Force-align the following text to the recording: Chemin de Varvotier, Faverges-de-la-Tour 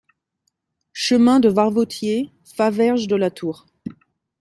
Chemin 0.93 1.39
de 1.39 1.47
Varvotier, 1.47 2.31
Faverges-de-la-Tour 2.57 3.67